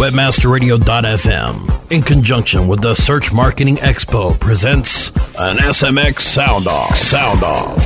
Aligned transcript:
Webmasterradio.fm, 0.00 1.92
in 1.92 2.00
conjunction 2.00 2.66
with 2.66 2.80
the 2.80 2.94
Search 2.94 3.34
Marketing 3.34 3.76
Expo, 3.76 4.40
presents 4.40 5.10
an 5.38 5.58
SMX 5.58 6.20
Sound 6.20 6.66
Off. 6.66 6.96
Sound 6.96 7.42
Off. 7.42 7.76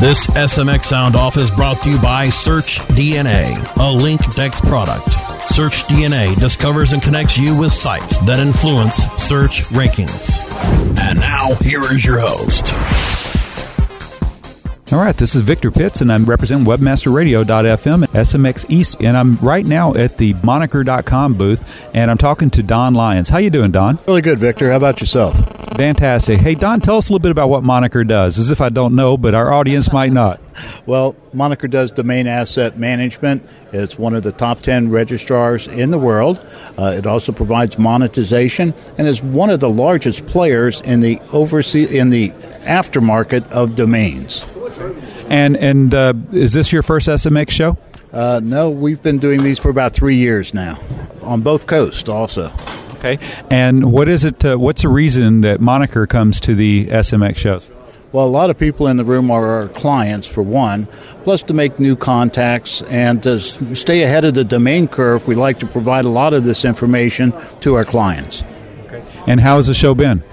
This 0.00 0.26
SMX 0.28 0.86
Sound 0.86 1.16
Off 1.16 1.36
is 1.36 1.50
brought 1.50 1.82
to 1.82 1.90
you 1.90 1.98
by 1.98 2.30
Search 2.30 2.78
DNA, 2.96 3.52
a 3.52 4.00
LinkDex 4.02 4.66
product. 4.66 5.12
Search 5.46 5.84
DNA 5.88 6.34
discovers 6.40 6.94
and 6.94 7.02
connects 7.02 7.36
you 7.36 7.54
with 7.54 7.74
sites 7.74 8.16
that 8.24 8.40
influence 8.40 9.04
search 9.22 9.64
rankings. 9.64 10.38
And 10.98 11.20
now, 11.20 11.54
here 11.56 11.82
is 11.92 12.02
your 12.02 12.20
host. 12.20 12.64
All 14.92 14.98
right, 14.98 15.16
this 15.16 15.36
is 15.36 15.42
Victor 15.42 15.70
Pitts, 15.70 16.00
and 16.00 16.10
I'm 16.12 16.24
representing 16.24 16.66
WebmasterRadio.fm 16.66 18.02
at 18.02 18.10
SMX 18.10 18.68
East, 18.68 19.00
and 19.00 19.16
I'm 19.16 19.36
right 19.36 19.64
now 19.64 19.94
at 19.94 20.18
the 20.18 20.34
Moniker.com 20.42 21.34
booth, 21.34 21.62
and 21.94 22.10
I'm 22.10 22.18
talking 22.18 22.50
to 22.50 22.62
Don 22.64 22.94
Lyons. 22.94 23.28
How 23.28 23.38
you 23.38 23.50
doing, 23.50 23.70
Don? 23.70 24.00
Really 24.08 24.20
good, 24.20 24.40
Victor. 24.40 24.68
How 24.68 24.78
about 24.78 24.98
yourself? 24.98 25.38
Fantastic. 25.76 26.40
Hey, 26.40 26.56
Don, 26.56 26.80
tell 26.80 26.96
us 26.96 27.08
a 27.08 27.12
little 27.12 27.22
bit 27.22 27.30
about 27.30 27.50
what 27.50 27.62
Moniker 27.62 28.02
does, 28.02 28.36
as 28.36 28.50
if 28.50 28.60
I 28.60 28.68
don't 28.68 28.96
know, 28.96 29.16
but 29.16 29.32
our 29.32 29.52
audience 29.52 29.92
might 29.92 30.12
not. 30.12 30.40
Well, 30.84 31.16
Moniker 31.32 31.68
does 31.68 31.90
domain 31.90 32.26
asset 32.26 32.76
management. 32.76 33.48
It's 33.72 33.98
one 33.98 34.14
of 34.14 34.24
the 34.24 34.32
top 34.32 34.60
10 34.60 34.90
registrars 34.90 35.68
in 35.68 35.90
the 35.90 35.98
world. 35.98 36.44
Uh, 36.76 36.94
it 36.96 37.06
also 37.06 37.32
provides 37.32 37.78
monetization 37.78 38.74
and 38.98 39.06
is 39.06 39.22
one 39.22 39.48
of 39.48 39.60
the 39.60 39.70
largest 39.70 40.26
players 40.26 40.82
in 40.82 41.00
the 41.00 41.18
oversee 41.32 41.96
in 41.96 42.10
the 42.10 42.30
aftermarket 42.66 43.50
of 43.52 43.74
domains. 43.74 44.44
And 45.28 45.56
and 45.56 45.94
uh, 45.94 46.14
is 46.32 46.52
this 46.52 46.72
your 46.72 46.82
first 46.82 47.08
SMX 47.08 47.50
show? 47.50 47.78
Uh, 48.12 48.40
no, 48.42 48.70
we've 48.70 49.02
been 49.02 49.18
doing 49.18 49.42
these 49.42 49.58
for 49.58 49.68
about 49.68 49.92
three 49.92 50.16
years 50.16 50.52
now, 50.52 50.78
on 51.22 51.42
both 51.42 51.66
coasts 51.66 52.08
also. 52.08 52.50
Okay. 52.94 53.18
And 53.48 53.92
what 53.92 54.08
is 54.08 54.24
it? 54.24 54.44
Uh, 54.44 54.56
what's 54.56 54.82
the 54.82 54.88
reason 54.88 55.40
that 55.40 55.60
Moniker 55.60 56.06
comes 56.06 56.40
to 56.40 56.54
the 56.54 56.86
SMX 56.88 57.36
shows? 57.38 57.70
Well, 58.12 58.26
a 58.26 58.28
lot 58.28 58.50
of 58.50 58.58
people 58.58 58.88
in 58.88 58.96
the 58.96 59.04
room 59.04 59.30
are 59.30 59.46
our 59.46 59.68
clients, 59.68 60.26
for 60.26 60.42
one, 60.42 60.88
plus 61.22 61.44
to 61.44 61.54
make 61.54 61.78
new 61.78 61.94
contacts 61.94 62.82
and 62.82 63.22
to 63.22 63.38
stay 63.38 64.02
ahead 64.02 64.24
of 64.24 64.34
the 64.34 64.42
domain 64.42 64.88
curve. 64.88 65.28
We 65.28 65.36
like 65.36 65.60
to 65.60 65.66
provide 65.66 66.04
a 66.04 66.08
lot 66.08 66.34
of 66.34 66.42
this 66.42 66.64
information 66.64 67.32
to 67.60 67.74
our 67.74 67.84
clients. 67.84 68.42
Okay. 68.86 69.04
And 69.28 69.38
how 69.38 69.56
has 69.56 69.68
the 69.68 69.74
show 69.74 69.94
been? 69.94 70.24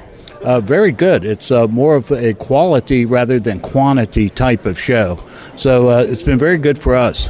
Uh, 0.48 0.62
very 0.62 0.94
good. 0.94 1.26
It's 1.26 1.52
uh, 1.52 1.68
more 1.68 1.98
of 1.98 2.10
a 2.10 2.34
quality 2.34 3.04
rather 3.04 3.38
than 3.38 3.60
quantity 3.60 4.30
type 4.30 4.66
of 4.66 4.80
show. 4.80 5.20
So 5.58 5.90
uh, 5.90 6.06
it's 6.08 6.24
been 6.24 6.40
very 6.40 6.58
good 6.58 6.80
for 6.80 6.96
us. 6.96 7.30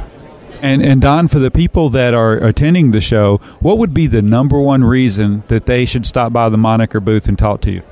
And, 0.62 0.84
and 0.84 1.00
Don, 1.00 1.26
for 1.26 1.40
the 1.40 1.50
people 1.50 1.88
that 1.90 2.14
are 2.14 2.34
attending 2.34 2.92
the 2.92 3.00
show, 3.00 3.38
what 3.58 3.76
would 3.78 3.92
be 3.92 4.06
the 4.06 4.22
number 4.22 4.60
one 4.60 4.84
reason 4.84 5.42
that 5.48 5.66
they 5.66 5.84
should 5.84 6.06
stop 6.06 6.32
by 6.32 6.48
the 6.48 6.56
Moniker 6.56 7.00
booth 7.00 7.26
and 7.26 7.36
talk 7.36 7.60
to 7.62 7.72
you? 7.72 7.82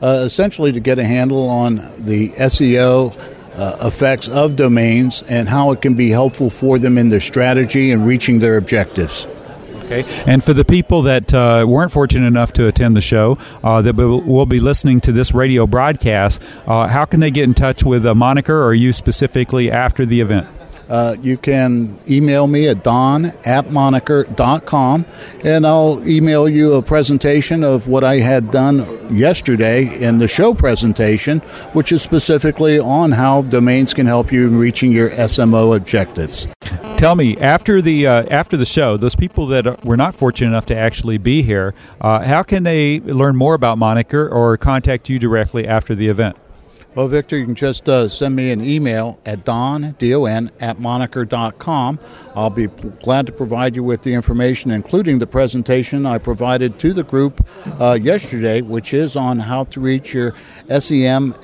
Uh, 0.00 0.22
essentially, 0.24 0.70
to 0.70 0.78
get 0.78 1.00
a 1.00 1.04
handle 1.04 1.50
on 1.50 1.74
the 1.98 2.28
SEO 2.28 3.18
uh, 3.56 3.76
effects 3.82 4.28
of 4.28 4.54
domains 4.54 5.22
and 5.22 5.48
how 5.48 5.72
it 5.72 5.82
can 5.82 5.94
be 5.94 6.10
helpful 6.10 6.48
for 6.48 6.78
them 6.78 6.96
in 6.96 7.08
their 7.08 7.18
strategy 7.18 7.90
and 7.90 8.06
reaching 8.06 8.38
their 8.38 8.56
objectives. 8.56 9.26
Okay. 9.90 10.04
And 10.24 10.44
for 10.44 10.52
the 10.52 10.64
people 10.64 11.02
that 11.02 11.34
uh, 11.34 11.64
weren't 11.66 11.90
fortunate 11.90 12.26
enough 12.26 12.52
to 12.54 12.68
attend 12.68 12.96
the 12.96 13.00
show, 13.00 13.38
uh, 13.64 13.82
that 13.82 13.96
will 13.96 14.46
be 14.46 14.60
listening 14.60 15.00
to 15.02 15.12
this 15.12 15.34
radio 15.34 15.66
broadcast, 15.66 16.40
uh, 16.66 16.86
how 16.86 17.04
can 17.04 17.18
they 17.18 17.32
get 17.32 17.44
in 17.44 17.54
touch 17.54 17.82
with 17.82 18.06
a 18.06 18.14
Moniker 18.14 18.62
or 18.62 18.72
you 18.72 18.92
specifically 18.92 19.70
after 19.70 20.06
the 20.06 20.20
event? 20.20 20.46
Uh, 20.90 21.14
you 21.22 21.36
can 21.36 21.96
email 22.10 22.48
me 22.48 22.66
at 22.66 22.82
don 22.82 23.26
at 23.44 23.70
moniker.com 23.70 25.06
and 25.44 25.64
I'll 25.64 26.06
email 26.06 26.48
you 26.48 26.72
a 26.74 26.82
presentation 26.82 27.62
of 27.62 27.86
what 27.86 28.02
I 28.02 28.16
had 28.16 28.50
done 28.50 29.16
yesterday 29.16 30.02
in 30.02 30.18
the 30.18 30.26
show 30.26 30.52
presentation, 30.52 31.38
which 31.74 31.92
is 31.92 32.02
specifically 32.02 32.80
on 32.80 33.12
how 33.12 33.42
domains 33.42 33.94
can 33.94 34.06
help 34.06 34.32
you 34.32 34.48
in 34.48 34.58
reaching 34.58 34.90
your 34.90 35.10
SMO 35.10 35.76
objectives. 35.76 36.48
Tell 36.96 37.14
me 37.14 37.38
after 37.38 37.80
the 37.80 38.06
uh, 38.06 38.24
after 38.30 38.56
the 38.56 38.66
show, 38.66 38.96
those 38.96 39.14
people 39.14 39.46
that 39.46 39.84
were 39.84 39.96
not 39.96 40.14
fortunate 40.14 40.48
enough 40.48 40.66
to 40.66 40.76
actually 40.76 41.18
be 41.18 41.40
here, 41.42 41.72
uh, 42.00 42.20
how 42.20 42.42
can 42.42 42.64
they 42.64 43.00
learn 43.00 43.36
more 43.36 43.54
about 43.54 43.78
Moniker 43.78 44.28
or 44.28 44.56
contact 44.56 45.08
you 45.08 45.18
directly 45.18 45.66
after 45.66 45.94
the 45.94 46.08
event? 46.08 46.36
Well, 46.94 47.08
Victor, 47.08 47.38
you 47.38 47.44
can 47.44 47.54
just 47.54 47.88
uh, 47.88 48.08
send 48.08 48.34
me 48.34 48.50
an 48.50 48.64
email 48.64 49.18
at 49.24 49.44
don, 49.44 49.92
D-O-N, 49.98 50.50
at 50.60 50.78
moniker.com. 50.78 52.00
I'll 52.34 52.50
be 52.50 52.68
p- 52.68 52.88
glad 53.02 53.26
to 53.26 53.32
provide 53.32 53.76
you 53.76 53.84
with 53.84 54.02
the 54.02 54.12
information, 54.12 54.70
including 54.70 55.18
the 55.18 55.26
presentation 55.26 56.06
I 56.06 56.18
provided 56.18 56.78
to 56.80 56.92
the 56.92 57.04
group 57.04 57.46
uh, 57.78 57.98
yesterday, 58.00 58.60
which 58.60 58.92
is 58.92 59.16
on 59.16 59.38
how 59.38 59.64
to 59.64 59.80
reach 59.80 60.14
your 60.14 60.34
SEM 60.78 61.34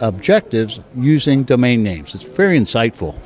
objectives 0.00 0.80
using 0.94 1.44
domain 1.44 1.82
names. 1.82 2.14
It's 2.14 2.24
very 2.24 2.58
insightful. 2.58 3.18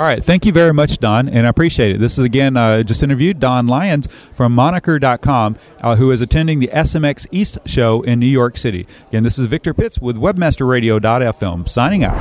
All 0.00 0.06
right. 0.06 0.24
Thank 0.24 0.46
you 0.46 0.52
very 0.52 0.72
much, 0.72 0.96
Don, 0.96 1.28
and 1.28 1.46
I 1.46 1.50
appreciate 1.50 1.94
it. 1.94 2.00
This 2.00 2.16
is 2.16 2.24
again 2.24 2.56
uh, 2.56 2.82
just 2.82 3.02
interviewed 3.02 3.38
Don 3.38 3.66
Lyons 3.66 4.06
from 4.32 4.54
Moniker.com, 4.54 5.58
uh, 5.82 5.96
who 5.96 6.10
is 6.10 6.22
attending 6.22 6.58
the 6.58 6.68
SMX 6.68 7.26
East 7.30 7.58
show 7.66 8.00
in 8.00 8.18
New 8.18 8.24
York 8.24 8.56
City. 8.56 8.86
Again, 9.08 9.24
this 9.24 9.38
is 9.38 9.44
Victor 9.44 9.74
Pitts 9.74 10.00
with 10.00 10.16
WebmasterRadio.fm 10.16 11.68
signing 11.68 12.02
out. 12.02 12.16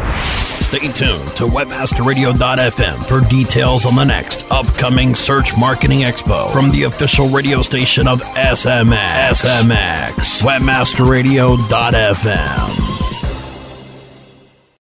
Stay 0.66 0.92
tuned 0.92 1.26
to 1.38 1.46
WebmasterRadio.fm 1.46 3.06
for 3.06 3.22
details 3.30 3.86
on 3.86 3.96
the 3.96 4.04
next 4.04 4.44
upcoming 4.52 5.16
Search 5.16 5.58
Marketing 5.58 6.00
Expo 6.00 6.52
from 6.52 6.72
the 6.72 6.84
official 6.84 7.30
radio 7.30 7.62
station 7.62 8.10
of 8.10 8.22
SMX. 8.22 9.46
SMX. 9.46 10.44
WebmasterRadio.fm. 10.44 12.89